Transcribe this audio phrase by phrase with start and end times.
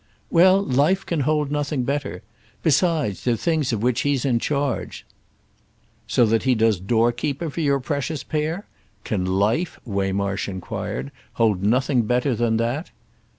[0.31, 2.23] "Well, life can hold nothing better.
[2.63, 5.05] Besides, they're things of which he's in charge."
[6.07, 8.65] "So that he does doorkeeper for your precious pair?
[9.03, 12.87] Can life," Waymarsh enquired, "hold nothing better than _that?